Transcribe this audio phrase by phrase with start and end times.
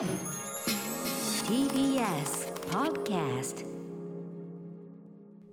[0.00, 0.08] TBS
[2.70, 3.66] Podcast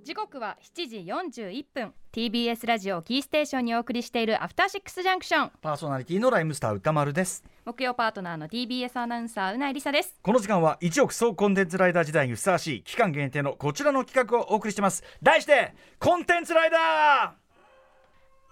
[0.05, 0.99] 時刻は7時
[1.41, 1.93] 41分。
[2.13, 7.43] TBS ラジオキーステーションにお送りしているアフターシックスジャンクションパーソナリティのライムスター歌丸です。
[7.65, 10.15] 木曜パートナーの TBS アナウンサーうないりさです。
[10.21, 15.03] この時間は一億総コンテンツライダー時代にふさわしい期間限定のこちらの企画をお送りしてます。
[15.21, 16.79] 題してコンテンツライダー!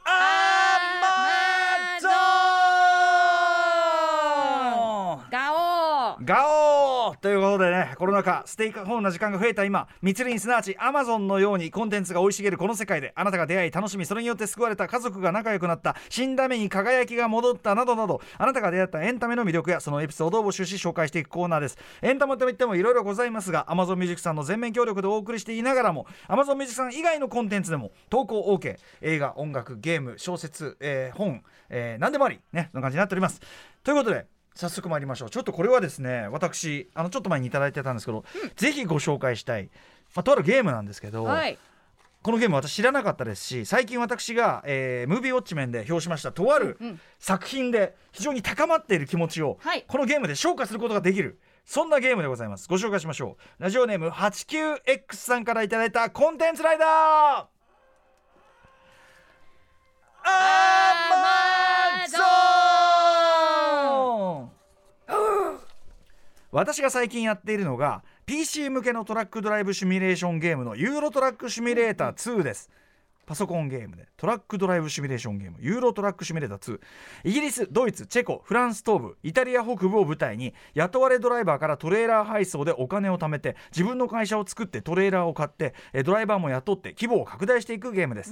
[0.08, 0.12] ア
[1.02, 1.25] マ
[6.26, 21.78] ガオーということでねコロナ禍ステイクホームな時間が増えた今密林すなわちアマゾンのようにコンテンツが生い茂るこの世界であなたが出会い楽しみそれによって救われた家族が仲良くなった死んだ目に輝きが戻ったなどなどあなたが出会ったエンタメの魅力やそのエピソードを募集し紹介していくコーナーです。
[22.02, 33.40] エンタメといってもいろいろございますが Amazon Music さんの全面協力でお送りしていながらも Amazon Music さん以外のコンテンツでも投稿 OK 映画音楽ゲーム小説、えー本、えー何でもありねそんな感じになっております。
[33.84, 35.30] ということで早速参りましょう。
[35.30, 38.24] ちょっとこれはですね私あのちょっと前にいただいてたんですけど、
[38.56, 39.70] ぜひご紹介したい、
[40.16, 41.58] まあ、とあるゲームなんですけど、はい。
[42.24, 49.84] このゲーム私知らなかったですし最近私が、えームービーウォッチメンで表しましたとあるうん作品で非常に高まっている気持ちを、はい。
[49.88, 52.68] このゲームで消化することができるそんなゲームでございます。
[52.68, 53.64] ご紹介しましょう。
[53.64, 57.46] ラジオネーム 89X さんからいただいたコンテンツライダー。
[60.28, 61.35] ア
[66.56, 72.70] 私が最近やっているのが PC 向けのトラックドライブシミュレーションゲームのユーロトラックシミュレーター2です。
[73.26, 74.08] パソコンゲームで。
[74.16, 75.58] トラックドライブシミュレーションゲーム。
[75.60, 76.80] ユーロトラックシミュレーター2
[77.26, 85.74] イギリスドイツチェコフランス東部イタリア北部を舞台に雇われドライバーからトレーラー配送でお金を貯めて自分の会社を作ってトレーラーを買って
[86.06, 88.32] ドライバーも雇って規模を拡大していくゲームです、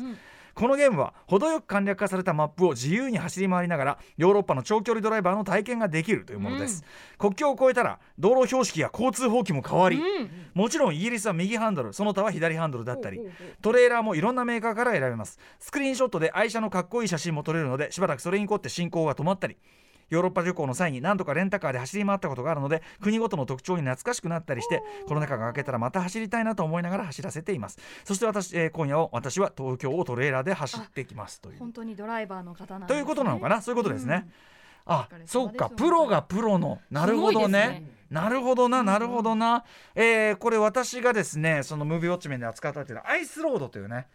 [0.53, 6.83] このゲームは程よく簡略化されたマップを自由に走り回りながらヨーロッパの長距離ドライバーの体験ができるというものです、
[7.17, 9.99] 国境を越えたら道路標識や交通法規も変わり、
[10.53, 13.19] もちろんイギリスは右ハンドルその他は左ハンドルだったり
[13.61, 15.39] トレーラーもいろんなメーカーから選べます。
[15.59, 19.57] スクリーンショットで愛車のかっこいい写真も撮れるのでしばらくそれに凝って進行が止まったり
[20.09, 27.79] ヨーロッパ旅行の際に何度かレンタカーで走り回ったことがあるので国ごとの特徴に懐かしくなったりしてコロナ禍が明けたらまた走りたいなと思いながら走らせています。
[28.03, 31.59] そして私、えー今夜は私は東京をトレーラーで走ってきますという。
[31.59, 33.61] 本当にドライバーの方なんね、ということなのかな？
[33.61, 34.27] そういうことですね、
[34.85, 36.79] あお疲れ様ですそうかプロがプロの。
[36.89, 37.83] なるほどね。
[38.09, 39.63] なるほどななるほどな、
[39.95, 44.05] えーこれ私がですねそのムービーウォッチメンで扱ったっていうのはアイスロードというね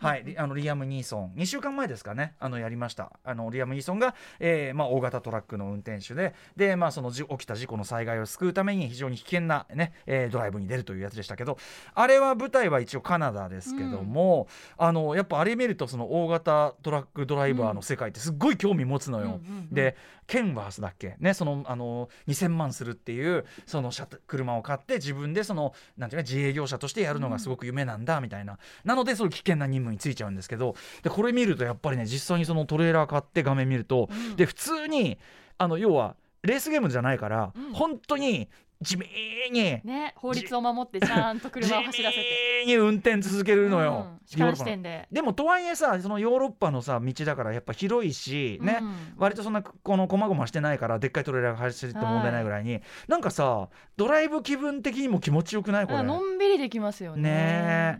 [0.00, 1.32] はい、リあのリアム・ニーソン。
[1.36, 2.34] 2週間前ですかね。
[2.38, 3.12] あのやりました。
[3.24, 11.58] あのリアム・ニーソンが、えーまあ、大型トラックの運転手でで、まあ、そのじ起きた事故の災害を救うために非常に危険な、ねえードライブに出るというやつでしたけど
[11.94, 19.24] あれは舞台は一応カナダですけども、あのやっぱあれ見るとその大型トラックドライバーの世界ってすっごい興味持つのよ。
[19.24, 19.96] うんうんうんで
[20.28, 21.16] ケンワースだっけ？
[21.20, 23.90] ねそのあの2000万するっていうその
[24.26, 35.18] 車車を買って自分でそのなんていうか自営業者としてやるのがすごく夢なんだみたいな、なのでそういう危険な任務についちゃうんですけどでこれ見るとやっぱりね実際にそのトレーラー買って画面見ると、で普通に
[35.58, 37.72] あの要はレースゲームじゃないから、うん。
[37.72, 38.48] 本当に
[38.80, 39.06] 地味
[39.50, 42.22] に、ね法律を守ってちゃんと車を走らせて。
[42.64, 45.08] 地味に運転続けるのよ、うんで。
[45.10, 48.94] でもとはいえさそのヨーロッパのさ道だからやっぱ広いしね、うん。
[49.16, 55.86] 割とそんなこの細々してないからでっかいトレーラーが走っても問題ないぐらいに、なんかさドライブ気分的にも気持ちよくない？
[55.86, 55.98] これ。
[55.98, 57.22] あのんびりできますよね。
[57.22, 57.30] ね。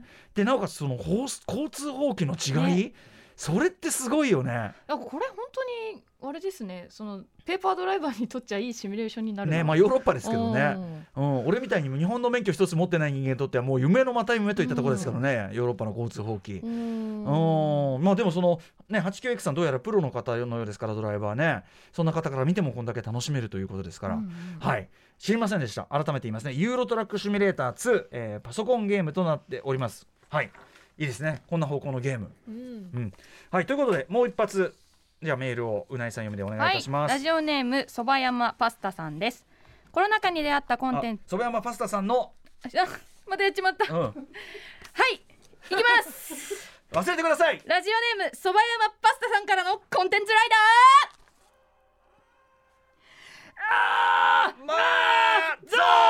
[0.05, 2.95] えでなおかつその交交通法規の違い、
[3.39, 4.51] それってすごいよね。
[4.89, 6.87] なんかこれ本当にあれですね。
[6.91, 10.77] そのペーパードライバーにとっちゃいいシミュレーションになるなねまあヨーロッパですけどね、
[11.17, 11.39] うん。
[11.41, 16.59] うん、俺みたいに日本の免許一つ持ってない人間にとってはもう夢のまた夢といったところですからね、ヨーロッパの交通法規。
[16.59, 17.95] うん。
[17.95, 18.03] うん。
[18.03, 21.63] まあでもそのね 89X さんどうやらプロの方のようですからドライバーね。
[21.93, 24.33] そんな方から見てもこんだけ楽しめるということですから、うんうん。
[24.59, 24.89] はい。
[25.21, 25.85] 知りませんでした。
[25.85, 26.55] 改めて言いますね。
[26.55, 30.09] ユーロトラックシミュレーター2、えーパソコンゲームとなっております。
[30.29, 30.51] はい
[30.99, 31.43] いいですね。
[31.49, 32.33] こんな方向のゲーム。
[32.49, 32.55] うん。
[32.55, 32.59] う
[32.99, 33.13] ん。
[33.51, 34.75] はいということでもう一発
[35.23, 39.47] じゃあメールをうないさん読みでお願いいたします、ラジオネームそば山パスタさんです。
[39.91, 42.33] コロナ禍に出会ったコンテンあそば山パスタさんの、
[42.71, 42.87] ツあ
[43.27, 43.93] またやっちまった。
[43.93, 44.13] うん、はい
[45.15, 45.21] い
[45.69, 45.81] きま
[46.11, 46.69] す。
[46.93, 47.61] 忘れてください。
[47.67, 50.49] ラジオネームそば山パスタさんからのコンテンツライ
[54.65, 56.08] まあゾーン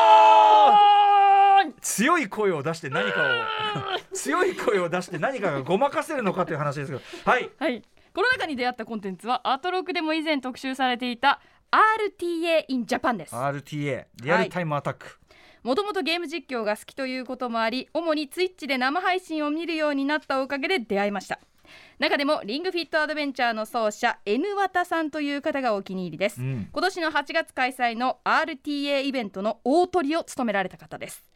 [1.98, 7.02] 強い声を出して何かを強い声を出して何かがごまかせるのかという話ですけど。
[7.28, 7.50] はい。
[7.58, 7.82] はい。
[8.14, 11.40] コロナ禍に出会ったコンテンツはアートロックでも以前特集されていた
[11.72, 13.34] RTA in Japan です。
[13.34, 15.18] RTA リアルタイムアタック、
[15.64, 21.40] もともとゲーム実況が好きということもあり主にツイッチで生配信を見るようになったおかげで出会いました。
[21.98, 26.68] 中でもリングフィットアドベンチャーの奏者 N 綿さんという方がお気に入りです、うん。
[26.72, 31.27] 今年の8月開催の RTA イベントの大トリを務められた方です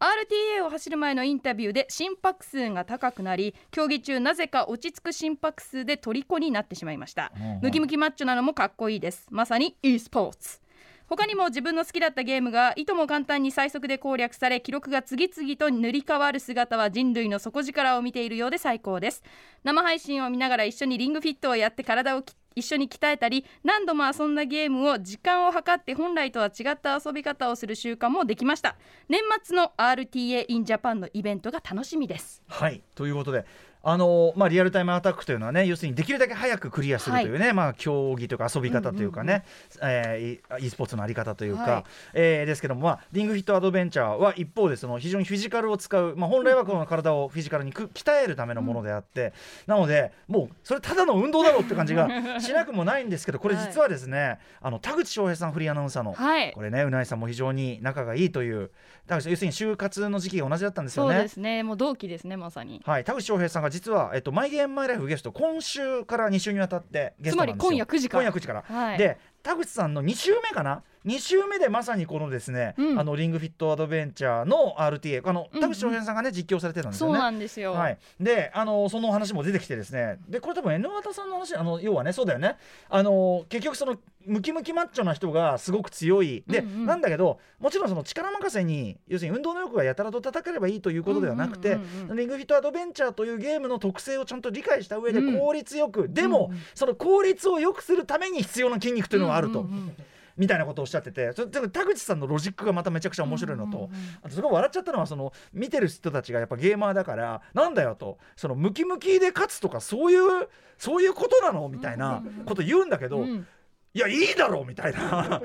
[0.00, 7.30] RTA を走る前のインタビューで心拍数が高くなり競技中なぜか落ち着く心拍数で虜になってしまいました。
[7.36, 7.60] うんうん。
[7.60, 9.26] ムキムキマッチョなのもかっこいいです。
[9.30, 10.60] まさに e スポーツ
[11.06, 19.22] 他にも自分の好きだったゲームがいとも簡単に最速で攻略され記録が次々と塗り替わる姿は人類の底力を見ているようで最高です。
[19.64, 28.76] 生配信を見ながら一緒にリングフィットをやって体をき一緒に鍛えたり何度も遊んだゲームを時間を計って本来とは違った遊び方をする習慣もできました。
[29.08, 32.42] 年末の RTA in Japan のイベントが楽しみです。
[32.48, 32.82] はい。
[32.94, 33.44] ということで
[33.82, 39.44] あのまあ、リアルタイムアタックというのはね要するにできるだけ早くクリアするというね、まあ、競技というか遊び方というかね、
[39.82, 41.84] えー e スポーツのあり方というか、はい。
[42.12, 49.32] えーですけども、まあ、リングフィットアドベンチャーは一方でその非常にフィジカルを使う、まあ、本来はこの体をフィジカルにく鍛えるためのものであって、
[49.66, 52.08] なのでもうそれただの運動だろうって感じが
[52.40, 56.52] しなくもないんですけどこれ実はですね、あの田口翔平さんフリーアナウンサーの、はい。
[56.52, 58.70] これねうないさんも非常に仲がいいという。
[59.06, 61.14] 田口要するに就活の時期が同じだったんですよね。
[61.14, 61.62] そうですね。
[61.62, 62.80] もう同期ですねまさに。
[62.84, 67.58] はい、田口翔平さんが実は、えっと、マイゲームマイライフゲスト今週から2週にわたってゲストなんですよ。
[67.58, 68.24] つまり今夜9時から。
[68.24, 68.98] 今夜9時から、はい。
[68.98, 73.00] で田口さんの2週目かな？2週目でまさにこのですね、うん。
[73.00, 77.20] あのリングフィットアドベンチャーの RTA あの田口翔平さんがね実況されてたんですそうよね。
[77.20, 80.18] なんですよ、はい、であのその話も出てきてですね。
[80.28, 82.56] でこれ多分 N 型さんの話あの要はねそうだよね。
[82.90, 83.96] あの結局その
[84.26, 86.44] ムキムキマッチョな人がすごく強い。
[86.46, 86.86] で、うんうん。
[86.86, 91.78] なんだけどもちろんその力任せに要するに運動能力がやたらと叩ければいいということではなくて、
[92.14, 99.96] リングフィットアドベンチャーというゲームの特性をちゃんと理解した上でうん効率よく、でも、うんうんその効率を良くするために必要な筋肉というのがあると、うんうんうん。
[100.36, 103.96] みたいなことをおっしゃっててそれで田口さんのロジックがまためちゃくちゃ面白いのと、うんうんうん。
[104.22, 110.48] あとすごい笑っちゃったのはその見てる人たちがやっぱゲーマーだからなんだよとそのムキムキで勝つとかそういう
[110.78, 113.46] そういうことなのみたいなこと言うんだけど、うん
[113.92, 115.40] いやいいだろうみたいな。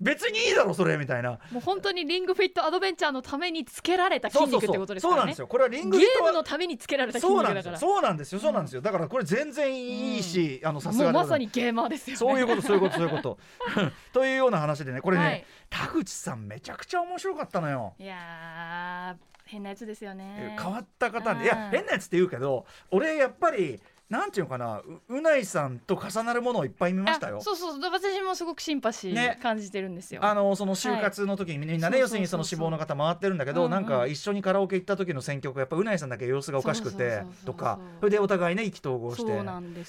[0.00, 1.38] 別にいいだろうそれみたいな。
[1.50, 5.10] もう本当にリングフィットアドベンチャーのためにつけられた筋肉ってことですね。
[5.10, 5.46] そうなんですよ。
[5.46, 7.90] これはリングゲフィットはームのためにつけられた筋そうなん肉だからですよ。
[7.90, 8.40] そうなんですよ。
[8.40, 8.80] そうなんですよ。
[8.80, 12.16] だからこれ全然いいし、あのさすがまさにゲーマーですよね。
[12.16, 13.38] そういうことそういうことそういうこと。
[14.14, 15.44] というような話でねこれね、はい。
[15.68, 17.94] 田口さんめちゃくちゃ面白かったのよ。
[17.98, 20.56] いやー変なやつですよね。
[20.58, 21.44] 変わった方でうん。
[21.44, 23.78] いや変なやつって言うけど俺やっぱり
[24.10, 27.38] なんていうのかなううないさんと重なるものをいっぱい見ましたよ。
[27.38, 27.40] あ。
[27.42, 29.36] そうそう私もすごくシンパシね。
[29.38, 32.00] ー感じてるんですよ、あのその就活の時にみんなね、はい。
[32.00, 39.30] 要するにその志望の方回ってるんだけど、うんうんなんか一緒にカラオケ行った時の選曲がやっぱうないさんだけ様子がおかしくてとかそれでお互いね意気投合して。
[39.30, 39.34] い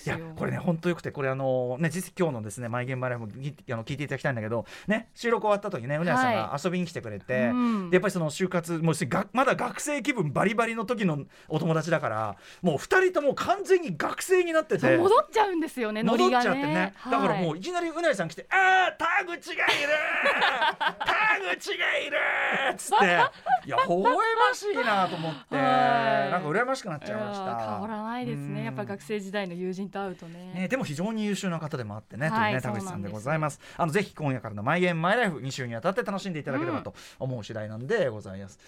[0.09, 7.89] やこれね本当よくてこれあのね実今日のですねマイゲームマイライフもぎあの聞いていただきたいんだけどね収録終わった時ねうなやさんが遊びに来てくれて、うん。
[7.89, 14.97] でやっぱりその就活もうしがまだ学生気分バリバリの時のお友達だからもう二人とも完全に学生になってて。
[14.97, 16.43] 戻っちゃうんですよねノ戻っリがね。
[16.43, 16.93] ちゃってね。
[17.09, 19.89] だからもうういきなりうなりさん来て「ああ田口がいる
[21.05, 22.17] 田口がいる!」
[22.73, 23.05] っつって。
[23.05, 24.13] いや微笑
[24.49, 25.55] ましいなと思って。
[25.55, 26.31] はい。
[26.31, 27.57] なんか羨ましくなっちゃいました。
[27.57, 28.53] 変わらないですうん。
[28.55, 30.51] ねやっぱ学生時代の友人と会うとね。
[30.53, 33.59] ね、でも非常に優秀な方でもあってね、はいというね田口さんでございます。
[33.77, 38.59] あのぜひ今夜からの「マイゲームマイライフ」2週にわたって楽しんでいただければと思う次第なんでございます、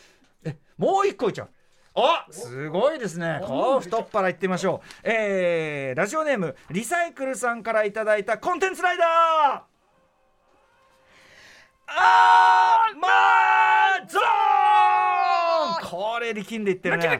[0.43, 1.49] えもう一個いっちゃう
[1.93, 3.41] あすごいですね。
[3.45, 4.88] こう太っ腹いってみましょう。
[5.03, 9.07] えー、ラジオネームリサイクルさんからいただいたコンテンツライダー。
[11.88, 15.89] あーまーゾーン。
[15.89, 17.19] これ力んでいってるね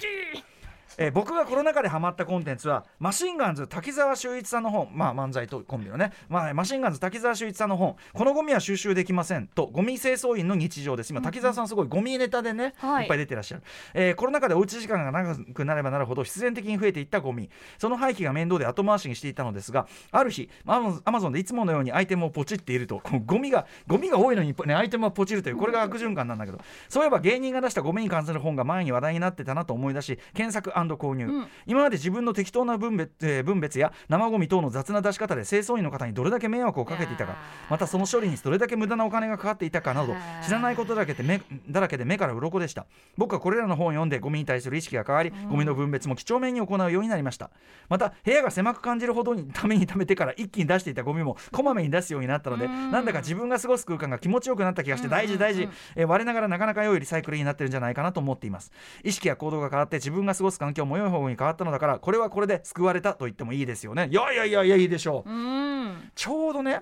[0.98, 4.90] えー僕がコロナ禍でハマったコンテンツはマシンガンズ滝沢秀一さんの本。
[4.94, 11.12] まあ漫才とコンビのね、まあ、マシンガンズ滝沢秀一さんの本「このゴミは収集できません」とゴミ清掃員の日常です。
[11.12, 13.04] 今滝沢さんすごいゴミネタでね、はい。
[13.04, 17.50] いっぱい出てらっしゃる、えーコロナ禍でおうち時間が長くなればなるほど必然的に増えていったゴミ。
[17.78, 20.80] その廃棄が面倒で後回しにしていたのですがある日ア
[21.12, 26.60] マゾンでいつものようにアイテムをポチっているとゴミがゴミが多いのに、ね、アイテムはポチるというこれが悪循環なんだけど。
[26.90, 31.48] そういえば芸人が出したゴミに関する本が前に話題になってたなと思い出し検索購入、うん。
[31.66, 37.36] 今まで自分の適当な分別,、えー分別や生ゴミ等の雑な出し方で清掃員の方にどれだけ迷惑をかけていたか。
[37.70, 42.86] またその処理にどれだけ無駄なお金がかかっていたかなど知らないことだけで目だらけで目から鱗でした。
[43.18, 47.50] 僕はこれらの本を読んでゴミに対する意識が変わり、ゴミの分別も几帳面に行うようになりました。
[47.90, 52.92] また部屋が狭く感じるほどにために貯めてから一気に出していたゴミもこまめに出すようになったので、うん。
[52.92, 58.72] なんだか自分が過ごす空間が気持ちよくなった気がして大事大事、えー我ながらなかなか良いリサイクルになってるんじゃないかなと思っています。
[59.04, 64.08] 意識や行動が変わって自分が過ごす環境も良い方に変わったのだからこれはこれで救われたと言ってもいいですよね。
[64.12, 66.12] いやいやいやいやいいでしょう、うん。
[66.16, 66.82] ちょうどね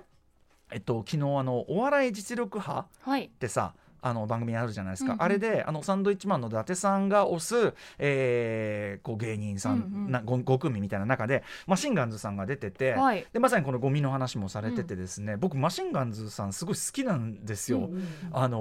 [0.72, 3.24] えっと昨日あのお笑い実力派はい。
[3.24, 5.22] ってさあの番組あるじゃないですか、うんうん。
[5.22, 10.10] あれであのサンドイッチマンの伊達さんが推す、えーこう芸人さん、うんうん。
[10.10, 13.26] な 5, 組みたいな中でマシンガンズさんが出てて、はい。
[13.32, 17.90] でまさにこのゴミの話もされててですね、僕マシンガンズさんすごい好きなんですよ。
[18.32, 18.60] あの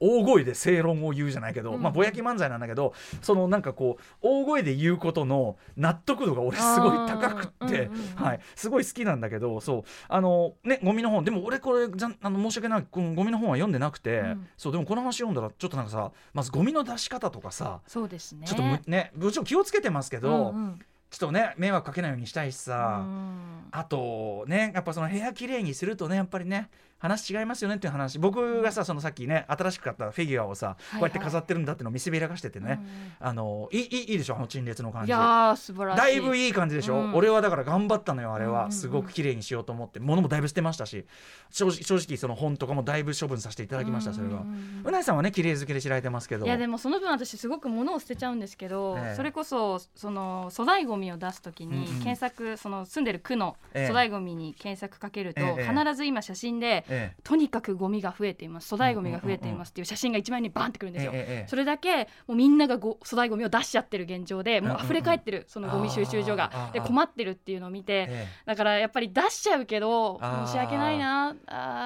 [0.00, 9.84] 大声で正論を言うじゃないけど、うんまあぼやき漫才なんだけどそのなんかこう大声で言うことの納得度が俺すごい高くって、うんうんはい、すごい好きなんだけどそう。
[10.08, 11.24] あのねゴミの本。
[11.24, 12.86] でも俺これじゃあの申し訳ない。
[12.90, 14.46] このゴミの本は読んでなくて、うん。
[14.56, 18.46] そうでもこの話読んだらちょっとなんかさまずゴミの出し方とかさそうですね。
[18.46, 20.78] ちょっとむねもちろん気をつけてますけど、うんうん。
[21.10, 23.68] ちょっとね迷惑かけないようにしたいしさ、うん。
[23.72, 28.18] あとねやっぱその部屋きれいにするとねやっぱりね話違いますよねっていう話。
[28.18, 30.76] 僕がさそのさっきね新しく買ったフィギュアをさ、いはい。
[30.76, 32.80] こうやって飾ってるんだってのを見せびらかしててね、
[33.20, 34.36] あのいいいいでしょ？
[34.36, 35.08] あの陳列の感じ。
[35.08, 35.98] いやー素晴らしい。
[35.98, 37.14] だいぶいい感じでしょ、うん。
[37.14, 38.64] 俺はだから頑張ったのよあれうんうんうん。
[38.64, 40.00] はすごく綺麗にしようと思って。
[40.00, 41.06] 物もだいぶ捨てましたし。
[41.50, 44.82] 正直正直その本とかもだいぶ処分させていただきましたそれはうんうんうん。
[44.86, 46.46] うなぎさんはね綺麗好きで知られてますけど。
[46.46, 49.16] いやでもその分私すごく物を捨てちゃうんですけど、ええ。
[49.16, 51.86] それこそその粗大ごみを出すときにうんうん。
[52.00, 53.86] 検索、その住んでる区のええ。
[53.86, 55.68] 粗大ごみに検索かけると、ええ。
[55.68, 57.20] 必ず今写真で、ええ。
[57.22, 58.70] とにかくゴミが増えています。
[58.70, 68.26] 粗大ごみが増えていますっていう写真が一枚にバンってくるんですよ、えそれだけもうみんながご粗大ごみを出しちゃってる現状でもう溢れ返ってるそのゴミ収集所がで困ってるっていうのを見てええ。
[68.46, 71.34] だからやっぱり出しちゃうけど申し訳ないな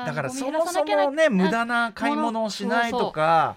[0.06, 3.56] だからそもそもね無駄な買い物をしないとか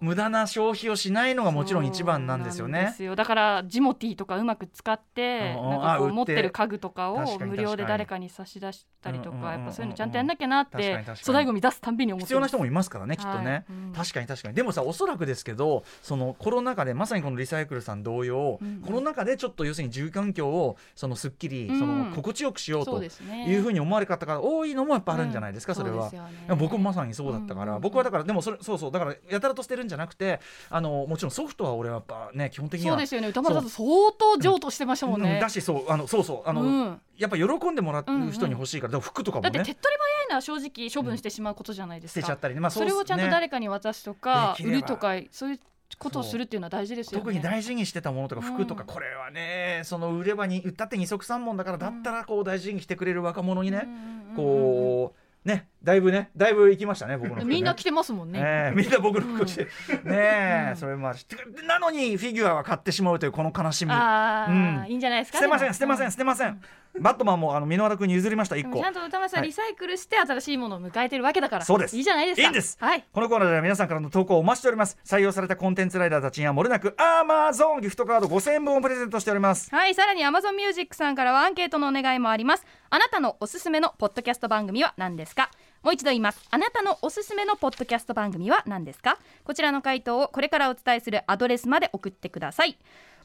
[0.00, 2.94] 無駄な消費をしないのがもちろん一番なんですよね。
[2.98, 3.16] よ。
[3.16, 13.64] だからジモティーとかうまく使ってなんか持ってる家具とかを無料で誰かに差し出したりとかやっぱそういうのちゃんとやんなきゃなって粗大ごみ出すたんびに思って必要な人もいますからねきっとね、はい。
[13.70, 13.92] うん。
[13.92, 14.54] 確かに確かに。
[14.54, 18.80] でもさおそらくですけどそのコロナ禍でまさにこのリサイクルさん同様、うん。
[18.80, 21.78] コロナ禍でちょっと要するに住環境をそのすっきり、うん。
[21.78, 25.76] その心地よくしようそうというふうに思われ方が多いのもやっぱあるんじゃないですか、うん。
[25.76, 26.10] それは。
[26.10, 26.20] ね
[26.58, 28.90] 僕もまさにそうだったから、僕はだからでもそれそうそう。
[28.90, 32.94] だからやと捨てるんじゃなくてあのもちろんソフトは俺はやっぱね基本的には。
[32.94, 33.28] そうですよね。
[33.28, 33.88] 歌丸さん相
[34.18, 35.34] 当譲渡してましたもんね。
[35.34, 37.00] うんだしそうあのそうそうあの、うん。
[37.16, 39.50] やっぱ喜んでもらう人に欲しいから、でも服とかもね。
[39.50, 42.20] だって手っ取り早いのは正直処分してしまうことじゃないですか。
[42.20, 45.60] 捨てちゃったりね、まあ、それをちゃんと誰かに渡すとか売るとかそういう
[45.98, 47.24] ことをするっていうのは大事ですよね。
[47.24, 54.36] 特に大事にしてたものとか服とか、うんこれはねその売ればに売ったって二足三本だからだったらこう大事にしてくれる若者にね、うんうんうんうん。
[54.36, 57.44] こうねだいぶねだいぶ行きましたね僕の服ね。
[57.46, 58.40] みんな着てますもんね。
[58.42, 59.68] ええみんな僕の服着て、ね
[60.04, 60.76] え、うん。
[60.76, 61.26] それもあるし
[61.66, 63.92] なのにフィギュアは買ってしまうというこの悲しみ。
[63.92, 64.86] ああ、うん。
[64.88, 66.60] いいんじゃないですか捨てません捨てません捨てません、
[67.00, 68.80] バットマンもあの箕輪田君に譲りました1個。
[68.80, 69.48] ちゃんと歌丸さん、はい。
[69.48, 71.64] リサイクルして新しいものを迎えてるわけだから。
[71.64, 71.96] そうです。
[71.96, 72.42] いいじゃないですか。
[72.42, 72.76] いいんです。
[72.80, 73.04] はい。
[73.12, 74.98] このコーナーでは皆さんからの投稿をお待ちしております。
[75.04, 79.70] 採用されたコンテンツライダーたちにはもれなく Amazon ギフトカード5000円分をプレゼントしております。
[79.74, 82.66] はいさらに Amazon Music さんからはアンケートのお願いもあります。
[82.90, 85.50] あなたのおすすめのポッドキャスト番組は何ですか？
[85.86, 86.44] もう一度言います。
[86.50, 89.18] あなたのおすすめのポッドキャスト番組は何ですか？
[89.44, 92.76] こちらの回答をこれからお伝えするアドレスまで送ってください。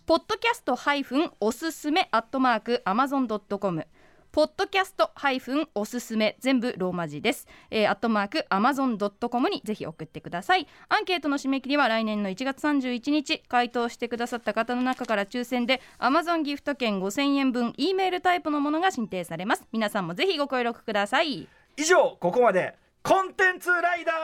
[0.05, 3.87] ポッドキャストハイフンおすすめアットマーク Amazon.com
[4.31, 10.67] ポッドキャストハイフンおすすめ全部ローマ字です、えー、アットマーク Amazon.com にぜひ送ってください。
[10.87, 19.65] アンケートの締め切りは来年の1月31日回答してくださった方の中から抽選で Amazon ギフト券5000円分 E メールタイプのものが申請されます。
[19.71, 21.47] 皆さんもぜひご協力ください。
[21.77, 22.77] 以上ここまで。
[23.03, 24.15] コンテンツライダー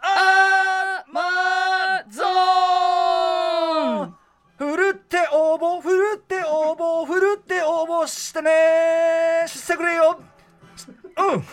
[0.00, 1.20] アマ
[2.10, 2.24] ゾ
[4.06, 4.14] ン
[4.56, 10.18] ふるって応募ふるって応募ふるって応募してねしてくれよ。
[11.18, 11.44] うん。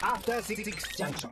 [0.00, 0.62] After Six
[0.96, 1.30] Junction.